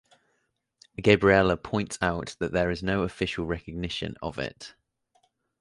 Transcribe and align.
Gabriella 0.99 1.55
points 1.57 1.99
out 2.01 2.35
that 2.39 2.53
there 2.53 2.71
is 2.71 2.81
no 2.81 3.03
official 3.03 3.45
recognition 3.45 4.15
of 4.23 4.39
it. 4.39 4.73